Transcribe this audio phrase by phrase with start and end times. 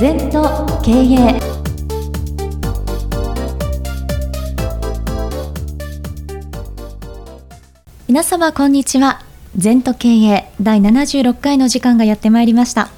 [0.00, 1.40] 全と経営
[8.06, 9.20] 皆様こんにちは。
[9.56, 12.90] 全と経営第76回の時間がやってまいりました。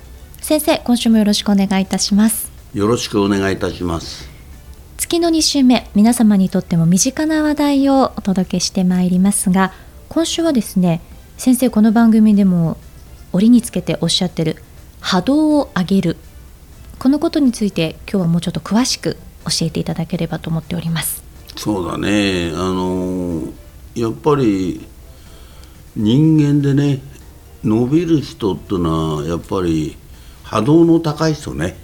[0.43, 2.53] 先生今週もよろしくお願いいたします。
[2.75, 4.29] よろしくお願いいたします。
[4.99, 9.73] 月の2週目皆様にとっても身近な話題をお届けしてまいりますが
[10.11, 11.01] 今週はですね
[11.39, 12.77] 先生この番組でも
[13.33, 14.63] 折につけておっしゃってる
[15.01, 16.17] 波動を上げる
[17.01, 21.23] このことについて今日はもうちょっと詳しく教えていただければと思っております。
[21.57, 22.53] そうだね。
[22.55, 23.45] あの
[23.95, 24.87] やっぱり
[25.97, 27.01] 人間でね
[27.65, 29.97] 伸びる人っていうのはやっぱり
[30.43, 31.79] 波動の高い人ね。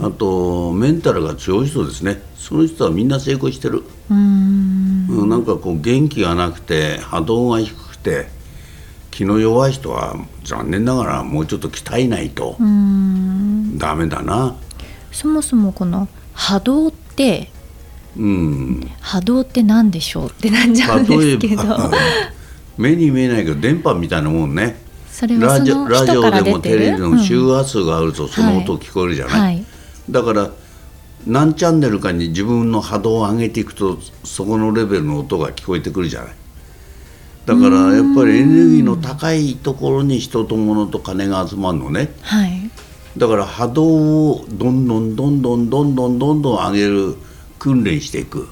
[0.00, 2.22] あとメンタルが強い人ですね。
[2.34, 3.82] その人はみんな成功してる。
[4.10, 8.28] うんなんかこう元気がなくて波動が低くて
[9.12, 12.56] 気の弱い人は残念ながらもうちょっと鍛えないと
[13.78, 14.56] ダメだな。
[15.12, 17.50] そもそもこの波動って
[18.16, 18.90] うん。
[19.00, 21.62] 波動って何でしょうってなんじゃうんですけど。
[22.76, 24.80] 目に見えないけど電波みたいなもんね。
[25.38, 25.86] ラジオ
[26.30, 29.64] でもテレビでも周波数があるとその音聞こえるじゃない、はい？
[30.10, 30.50] だから
[31.26, 36.32] 何チャンネルかに自分の波動を上げていくとそこのレベルの音が聞こえてくるじゃない
[37.46, 42.12] だからやっぱりエネルギーの高いところに人と物と金が集まるのね。
[42.22, 42.70] はい。
[43.16, 47.16] だから波動をどんどんどんどんどんどんどんどん上げる
[47.58, 48.48] 訓練していく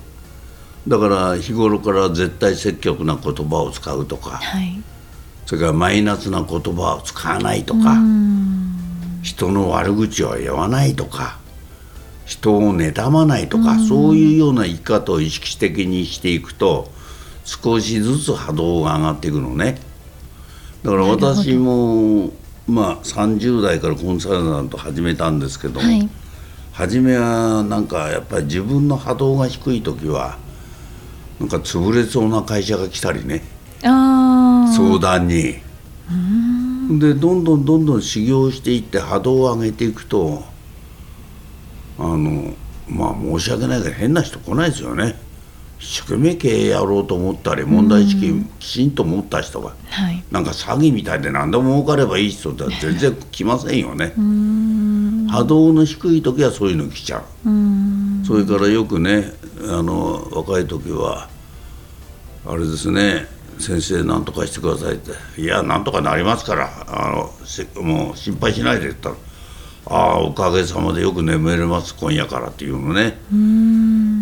[0.87, 4.83] だから日頃から絶対積極な言葉を使うとかはい
[5.47, 7.97] それからマイナスな言葉を使わないとか
[9.23, 11.41] 人の悪口を言わないとか
[12.25, 16.93] 人を妬まないとかそういうような生き方を意識的にしていくと
[17.45, 19.79] 少しずつ波動が上がっていくのね。
[20.83, 22.31] だから私も
[22.67, 26.09] まあ30代からコンサルタント始めたんですけども、はい。
[26.73, 30.39] 初めはなんかやっぱり自分の波動が低い時は
[31.39, 33.43] なんか潰れそうな会社が来たりね。
[33.83, 35.71] 相談に。
[36.99, 40.43] でどんどんどんどん修行していって波動を上げていくと
[41.99, 42.53] あの
[42.89, 45.15] まあ申し訳ないけど変な人来ないですよね
[45.81, 50.23] 一生懸命経営やろうと思ったり問題意識きちんと持った人がはい。
[50.31, 54.13] なんか詐欺みたいで何でも儲かればいい人って全然来ませんよね。
[55.31, 57.25] 波動の低い時はそういうの来ちゃう。
[58.27, 59.33] それからよくね
[59.69, 61.29] あの若い時は
[62.47, 63.27] あれですね
[63.59, 69.21] 先生何とかしてくださいって「いや何とかなりますからあのせもう心配しないで」って言った
[69.91, 73.19] ら「ああおかげさまでよく眠れます今夜から」っていうのね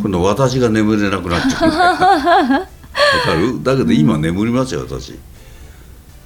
[0.01, 1.69] 今度私が眠れなくなっちゃう。
[1.69, 2.67] んだよわ
[3.25, 3.63] かる？
[3.65, 5.15] だけど今眠りますよ私。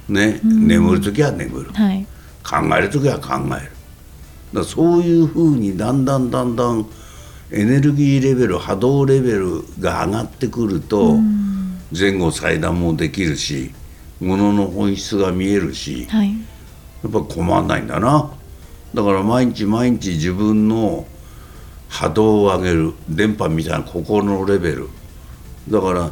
[0.09, 0.39] ね？
[0.43, 1.69] 眠る時は眠る。
[1.73, 2.05] はい。
[2.43, 3.71] 考える時は考える。
[4.53, 6.85] だそういうふうにだんだんだんだん
[7.51, 11.17] エネルギーレベル波動レベルが上がってくると
[11.97, 13.71] 前後裁断もできるし
[14.21, 16.29] 物の本質が見えるしはい。
[17.03, 18.29] やっぱ困んないんだな。
[18.93, 21.05] だから毎日毎日自分の
[21.93, 24.89] 波動を上げる電波みたいな心のレベル。
[25.69, 26.11] だから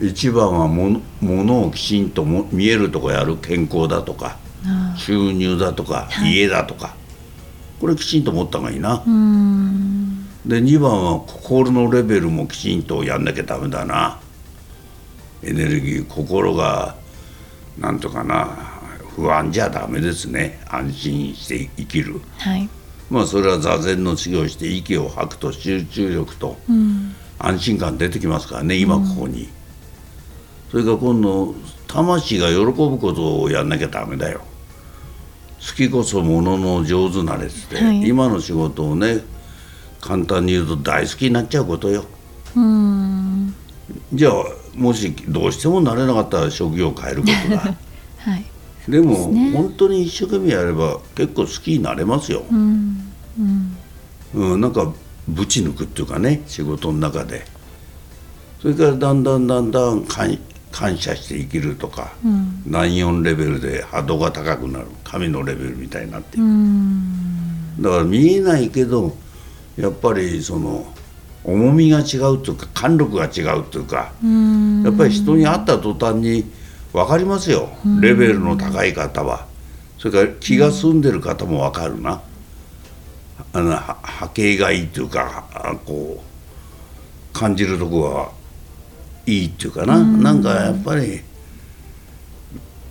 [0.00, 6.94] 一番はものをきちんとも見えるとこやる健康だとかあ収入だとか家だとか、
[7.80, 9.02] これきちんと持った方がいいな。
[10.44, 14.20] で2番は心のレベルもきちんとやんなきゃダメだな。
[15.42, 16.96] エネルギー心が
[17.78, 18.46] なんとかな
[19.16, 20.60] 不安じゃダメですね。
[20.68, 22.20] 安心して生きる。
[22.36, 22.68] はい
[23.10, 26.56] まあそれは座禅の修行して息を吐くと集中力と
[27.38, 29.48] 安心感出てきますからね今ここに、
[30.70, 31.54] それから今度
[31.86, 34.42] 魂が喜ぶことをやんなきゃダメだよ。
[35.60, 38.06] 好きこそものの上手なれって、はい。
[38.06, 39.22] 今の仕事をね
[40.00, 42.04] 簡単に言うと大好きになっちゃうことよ。
[42.54, 43.54] うーん。
[44.12, 44.32] じゃあ
[44.74, 47.58] もしどうしてもなれなかったら職業を変えることだ
[48.18, 48.44] はい
[48.88, 49.52] でもね。
[49.52, 54.52] 本当に一生懸命やれば結構好きになれますよ、うんうん。
[54.52, 54.92] うん、なんか
[55.28, 57.44] ぶち抜くっていうかね仕事の中で。
[58.60, 60.36] それからだんだんだんだん感
[60.72, 62.62] 感謝して生きるとか、うん。
[62.70, 67.82] 第4レベルで波動が高くなる神のレベルみたいになっていうく、ん。
[67.82, 69.16] だから見えないけど
[69.76, 70.92] やっぱりその
[71.44, 74.82] 重みが違うというか貫禄が違うというかうん。
[74.82, 76.44] やっぱり人に会った途端に
[76.98, 77.68] 分かりますよ。
[78.00, 79.46] レベルの高い方は。
[79.98, 82.20] それから気が済んでる方も分かるな。
[83.52, 88.32] あのは波形がいいというかあこう感じるとこは
[89.26, 90.02] いいっていうかな。
[90.02, 91.20] なんかやっぱり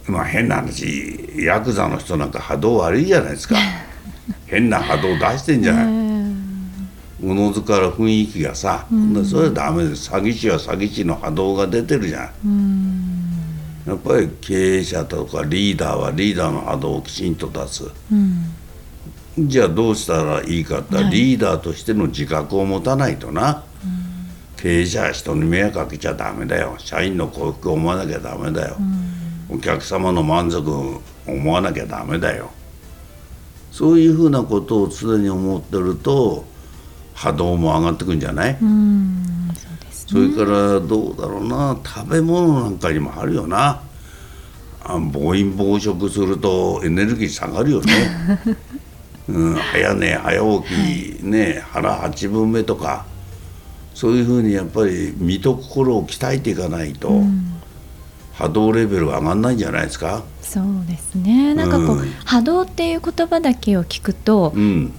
[0.08, 3.58] まあ変な話ヤクザの人なんか波動悪いじゃないですか。
[4.48, 6.08] 変な波動出してんじゃない。
[7.24, 10.10] おのずから雰囲気がさ、うん、それはダメです。
[10.12, 12.87] 詐欺師は詐欺師の波動が出てるじゃん、うん、
[13.88, 23.64] やっぱり経営者とかリーダーはリーダーの波動をきちんと出す、うん、じゃあどうしたらいいかって、はい、リーダーとしての自覚を持たないとな、
[24.58, 26.76] 経営者は人に迷惑かけちゃダメだよ。
[26.80, 28.76] 社員の幸福を思わなきゃダメだよ、
[29.50, 32.52] お客様の満足を思わなきゃダメだよ。
[33.72, 36.44] そういうふうなことを常に思ってると
[37.14, 38.58] 波動も上がってくんじゃない？
[38.62, 39.24] うん
[40.08, 41.78] そ、ね,、れからどうだろうな。
[41.86, 43.82] 食べ物なんかにもあるよな。
[44.84, 47.94] あ暴飲暴食するとエネルギー下がるよね、
[49.28, 53.06] うん、早寝早起きね腹八分目とか。
[53.94, 57.54] そういうふうにやっぱり身と心を鍛えていかないと、うん、
[58.34, 60.22] 波動レベルが上がんないんじゃないですか。
[60.44, 61.56] そうですね。
[61.56, 64.94] なんかこう、うん、波動っていう言葉だけを聞くと、うん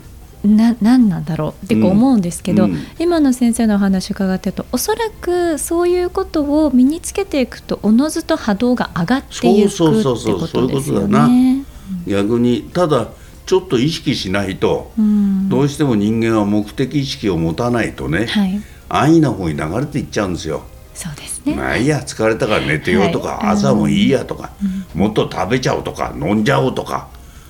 [0.44, 11.64] な何なんだろうって思うんですけど、うん、今の先生のお話伺ってるとおそらくそういうことを身につけていくとおのずと波動が上がっていくってことですよね。
[12.06, 13.08] 逆にただ
[13.46, 20.62] ちょっと意識しないと、うん、どうしても人間は目的意識を持たないとね、はい、安易な方に流れていっちゃうんですよ。
[20.94, 21.54] そうですね。
[21.54, 24.50] まあいいや疲れたから寝てようとか、はい、朝もいいやとか、
[24.94, 27.08] うん、もっと食べちゃおうとか飲んじゃおうとか。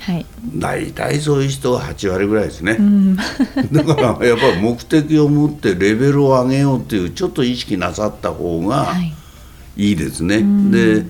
[0.08, 0.26] はい、
[0.56, 3.16] 大体そういう人は8割ぐらいですね、うん、
[3.70, 8.94] だからやっぱり目的を持ってレベルを上げようっていうちょっと意識なさった方が
[9.76, 10.36] いいですね。
[10.36, 11.06] はい、で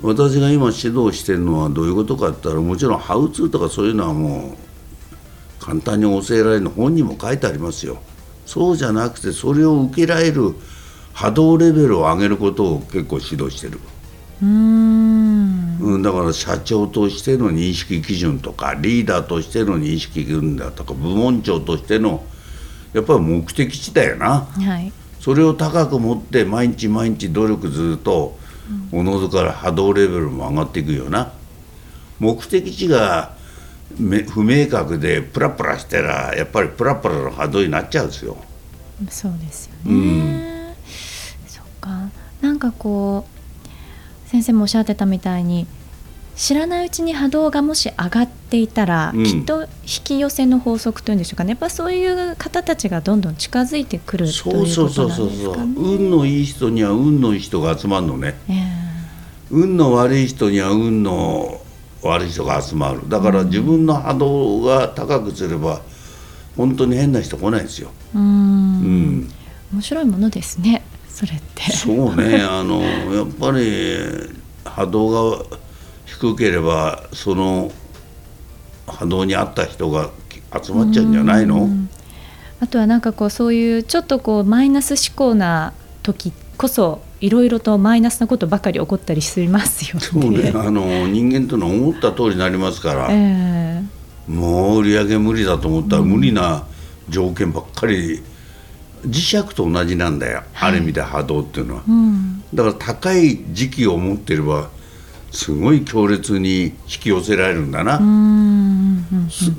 [0.00, 4.56] 私が今指導してるのはどういうことかって言ったらもちろんハウツーとかそういうのはも
[5.60, 7.98] う簡単に教えられるの本にも書いてありますよ。
[8.46, 10.54] そうじゃなくてそれを受けられる
[11.12, 13.78] 波動レベルを上げることを結構指導してる。
[14.42, 16.02] うん。
[16.02, 22.24] だから社長としての認識基準とかリーダーとしての認識基準だとか部門長としての
[22.92, 28.36] やっぱり目的地だよな、はい、それを高く持って毎日毎日努力すると、
[28.90, 31.32] おのずから波動レベルも上がっていくよな。
[32.18, 33.34] 目的地が
[34.30, 38.36] 不明確でプラプラしてらやっぱりプラプラの波動になっちゃうんですよ。
[39.08, 40.74] そうですよね、うん、
[41.46, 42.08] そっか。
[42.40, 43.31] なんかこう
[44.32, 45.66] 先生もおっしゃってたみたいに
[46.36, 49.68] 知らないうちに波動がもし上がっていたら、うん、きっと引
[50.04, 51.50] き寄せの法則というんでしょうかね。
[51.50, 58.56] やっぱそういう方たちがどんどん近づいてくるということなんですか、ね、そうそうそうそう運のいい人には運のいい人が集まるのね、えー、
[59.50, 61.60] 運の悪い人には運の
[62.02, 63.06] 悪い人が集まる。
[63.10, 65.82] だから自分の波動が高くすれば
[66.56, 67.90] 本当に変な人来ないですよ。
[68.14, 69.32] うん、うん、
[69.74, 70.82] 面白いものですね
[71.14, 71.70] それって。
[71.72, 73.96] そうね あのやっぱり
[74.64, 75.44] 波動が
[76.06, 77.70] 低ければその
[78.86, 80.10] 波動に合った人が
[80.62, 81.68] 集まっちゃうんじゃないの？
[82.60, 85.72] あとはなんかこうそういうちょっとこうマイナス思考な
[86.02, 90.00] 時こそいろいろとマイナスなことばかり起こったりしますよね。
[90.06, 96.64] そうねあの人間というのは思った通りになりますから、えー、もう売り上げ無理だと思ったら無理な
[97.08, 98.22] 条件ばっかり
[99.06, 104.70] 磁石と同じなんだよ、はい、ある意味で波動っていうのは、うん、だから高い時期を持ってれば
[105.32, 107.96] すごい強烈に引き寄せられるんだな、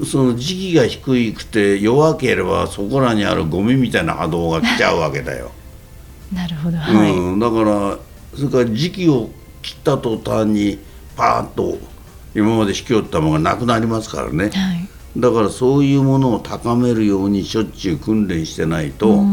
[0.06, 5.52] その時期が低くて弱ければそこらにあるゴミみたいな波動が来ちゃうわけだよ。
[6.32, 7.98] なるほど、はい、うん、だから
[8.36, 9.32] それから時期を
[9.64, 10.78] 切った途端に
[11.16, 11.80] パーッと
[12.36, 19.24] 今まで引き寄ったものがなくなりますからね、はいだからそういうものを高めるようにしょっちゅう訓練してないと、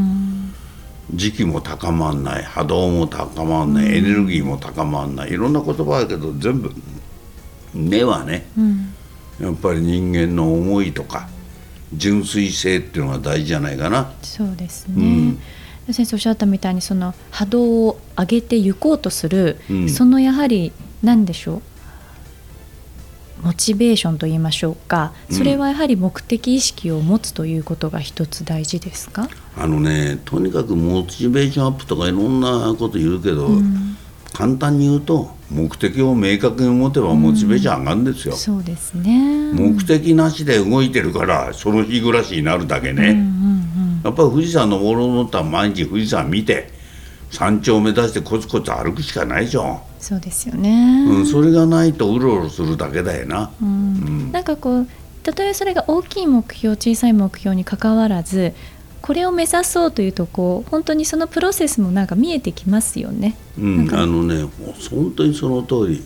[1.14, 6.70] 時期も高まんない波動も高まんない、エネルギーも高まんないいろんな言葉だけど全部
[7.74, 8.94] 根はね、うん、
[9.40, 11.28] やっぱり人間の思いとか
[11.94, 14.12] 純粋性っていうのが大事じゃないかな。
[14.22, 14.94] そうですね、
[15.86, 20.72] うん、先生おっしゃったみたいにその波動を上げていこうとする、うん、そのやはり
[21.02, 21.62] 何でしょう？
[23.42, 25.12] モチベーションと言いましょうか。
[25.30, 33.96] それはやはり目的意識を持つということが一つ大事ですか、あのねとにかくモチベーションアップとかいろんなこと言うけど、うん、
[34.32, 39.52] 簡単に言うと目的を明確に持てばモチベーション上がるんですよ、うん、そうですね。
[39.52, 46.79] 目的なしで動いてるからその日暮らしになるだけね、うんうんうん、やっぱり富士山登ろうと思ったら毎日富士山見て
[47.30, 49.80] 山頂を目指してコツコツ歩くしかないじゃん。
[50.00, 53.70] そうですよね、うん、それがないとうろうろするだけだよな、うん、う
[54.28, 54.86] ん、なんかこう
[55.22, 58.54] たとえそれが大きい目標小さい目標にかかわらず
[59.02, 63.36] これを目指そうというとこう本当にそのプロセスもなんか見えてきますよね。
[63.58, 64.44] うん、あのね
[64.90, 66.02] 本当にその通り。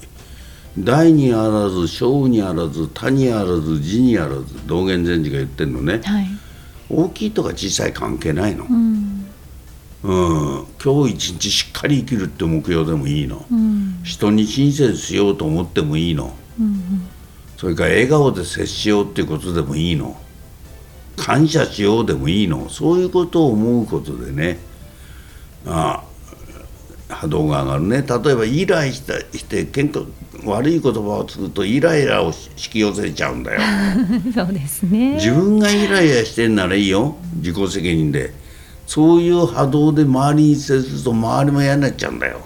[0.77, 6.27] 大にあらず小にあらず他にあらず字にあらず道元禅師が言ってるのね、はい、
[6.91, 9.24] 大きいとか小さい関係ないの、うん、
[10.05, 17.09] うん、今日一日しっかり生きるって目標でもいいの、うん、人に親切しようと思ってもいいの、うんうん、
[17.57, 20.21] それから笑顔で接しようっていうことでもいいの。
[21.17, 22.69] 感謝しようでもいいの。
[22.69, 24.59] そういうことを思うことでね。
[25.67, 26.05] あ
[27.09, 28.03] 波動が上がるね。
[28.03, 30.07] 例えばイライしたして喧嘩
[30.45, 33.61] 悪い言葉をつくとイライラを引き寄せちゃうんだよ。
[34.35, 35.15] そうですね。
[35.15, 37.17] 自分がイライラしてんならいいよ。
[37.37, 38.35] 自己責任で
[38.95, 42.43] そういう波動で周りに接すると周りも嫌になっちゃうんだよ。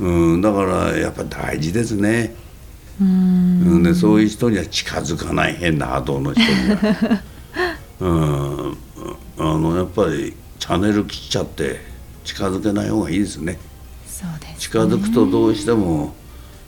[0.00, 2.34] うんだからやっぱ大事ですね。
[3.00, 3.84] うん。
[3.84, 7.22] でそういう人には近づかない変な波動の人には。
[8.00, 8.76] うん。
[9.38, 11.80] あのやっぱりチャンネル切っちゃって
[12.24, 13.60] 近づけない方がいいですね。
[14.08, 16.12] そうです、ね、近づくとどうしても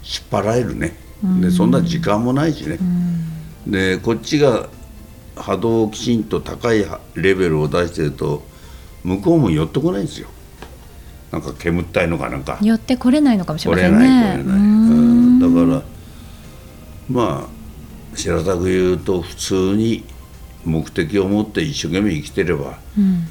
[0.04, 0.96] 引っ張られるね。
[1.40, 2.78] でそんな時間もないしね。
[3.66, 4.68] でこっちが
[5.36, 8.42] 波動をきちんと高いレベルを出してると
[9.02, 10.28] 向こうも寄ってこないんですよ。
[11.32, 12.58] なんか煙ったいのかなんか。
[12.62, 13.98] 寄ってこれないのかもしれませんね。
[13.98, 14.58] 来れな
[15.40, 15.82] いだから
[17.10, 20.04] まあ白田く言うと普通に
[20.64, 23.26] 目的を持って一生懸命生きてれば、うん、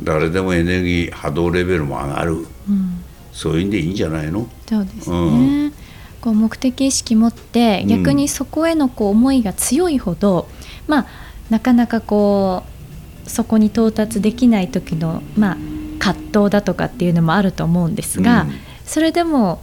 [0.00, 4.48] 誰でもエネルギー波動レベルも上がる、うん、そういうんでいいんじゃないの？
[4.66, 5.20] そうですね、う
[5.66, 5.72] ん、
[6.20, 10.48] こう目的意識持って逆にそこへのこう思いが強いほど、
[10.86, 11.06] うん、まあ
[11.50, 12.64] なかなかこ
[13.26, 15.56] うそこに到達できない時のまあ
[15.98, 18.46] 葛藤だとかっていうのもあると思うんですが、
[18.84, 19.62] それでも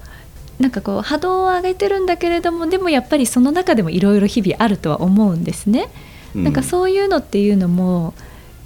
[0.60, 5.90] なんかこう波動を上げてるんだけれどもでもやっぱりその中でもいろいろ日々あるとは思うんですね。
[6.34, 8.14] なんかそういうのっていうのも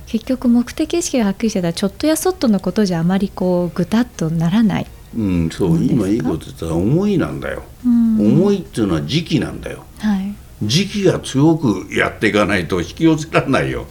[0.07, 4.87] 結局目的意識がはっきりしてたらちょっとやそっとのことじゃあまりこうぐたっとならない。
[5.15, 9.87] うん、そう今いいこと言ったら思いなんだよ、うん、思いっていうのは時期なんだよ、はい、
[10.63, 13.85] 時期が強くやっていかないと引き寄せられないよ、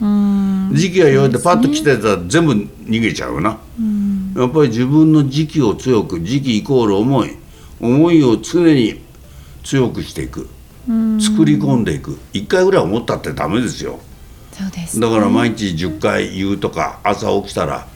[0.72, 7.37] 時期が弱いてパッと来てたら全部逃げちゃうな、うん、やっぱり自分の時期を強く時期イコール思い
[7.80, 9.00] 思いを常に
[9.64, 10.48] 強くしていく、
[11.20, 12.18] 作り込んでいく。
[12.32, 14.00] 一回ぐらい思ったってダメですよ。
[14.58, 17.87] そうです、ね、だから毎日10回言うとか朝起きたら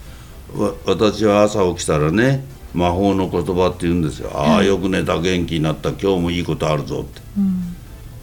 [0.87, 7.72] 私は朝起きたらね魔法の言葉って言うんですよ、ああよく寝た元気になった今日もいいことあるぞって、うん、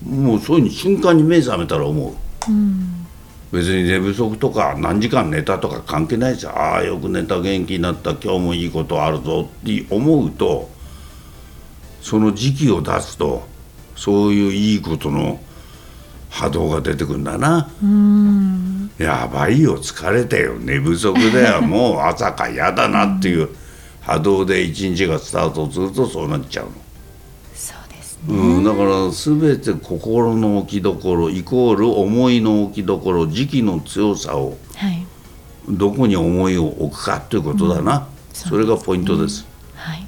[0.05, 3.07] もうそういうに瞬間に目覚めたら思う、うん、
[3.51, 6.51] 別に寝不足とか何時間寝たとか関係ないですよ。
[6.51, 8.11] ああよく寝た元気になった。
[8.11, 10.69] 今日もいいことあるぞって思うと
[12.01, 13.47] その時期を出すと
[13.95, 15.39] そういういいことの
[16.29, 17.69] 波動が出てくるんだな。
[18.97, 20.53] やばいよ疲れてよ。
[20.59, 21.61] 寝不足だよ。
[21.65, 23.49] もう朝か嫌だなっていう
[24.01, 26.71] 波動で一日がスタートするとそうなっちゃうの。
[28.27, 35.05] うん、だから全て心の置きどころイコール思いの置きどころ時期の強さを、はい、
[35.69, 38.05] どこに思いを置くかということだな、うん。
[38.33, 39.45] そね、それがポイントです。
[39.75, 40.05] はい、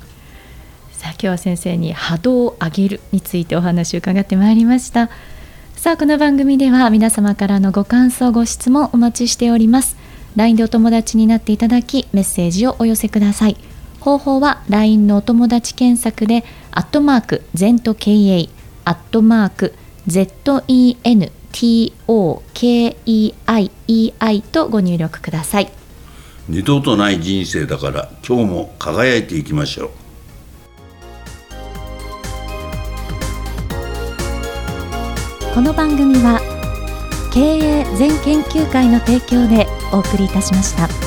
[0.91, 5.09] さあ今日は先生に波動を上げるについてお話を伺ってまいりました。
[5.75, 9.95] さあこの番組では皆様からのご感想ご質問お待ちしております。
[10.35, 13.57] LINE でお友達になっていただきメッセージをお寄せください。
[13.99, 18.49] 方法は LINE のお友達検索でアットマーク ZENTOKEI
[18.85, 19.73] アットマーク
[20.07, 21.11] ZENTOKEIEI
[24.51, 25.71] とご入力ください
[26.47, 29.89] 二度とない人生だから今日も輝いていきましょう
[35.53, 36.39] この番組は
[37.33, 41.00] 経営全研究会の提供でお送りいたしました。